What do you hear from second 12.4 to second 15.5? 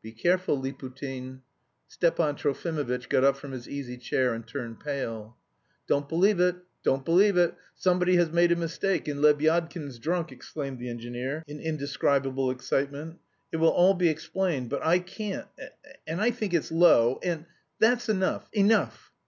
excitement. "It will all be explained, but I can't....